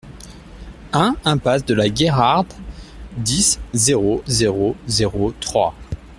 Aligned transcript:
un 0.93 1.13
impasse 1.25 1.63
de 1.63 1.75
la 1.75 1.87
Guerarde, 1.87 2.51
dix, 3.17 3.59
zéro 3.73 4.23
zéro 4.25 4.75
zéro, 4.87 5.31
Troyes 5.39 5.75